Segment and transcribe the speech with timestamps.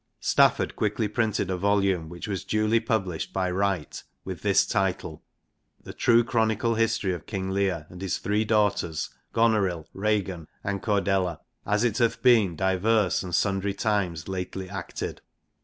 [0.21, 5.21] Stafford quickly printed a volume, which was duly published by Wright, with this title:
[5.83, 11.39] The True Chronicle History of King Leir, and his three daughters Gonorill, Ragan and Cordelia,
[11.67, 15.21] as it hath bene divers and sundry times lately acted.